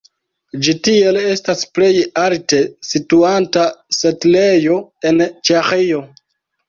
Ĝi 0.67 0.73
tiel 0.85 1.19
estas 1.23 1.59
plej 1.77 1.89
alte 2.23 2.61
situanta 2.93 3.67
setlejo 3.99 4.83
en 5.11 5.27
Ĉeĥio. 5.51 6.01